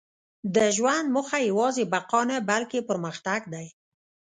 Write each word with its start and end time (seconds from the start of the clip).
•د 0.55 0.57
ژوند 0.77 1.05
موخه 1.15 1.37
یوازې 1.49 1.83
بقا 1.93 2.21
نه، 2.29 2.37
بلکې 2.49 2.79
پرمختګ 2.89 3.41
دی. 3.53 3.67